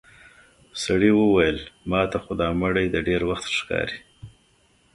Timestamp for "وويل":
1.15-1.57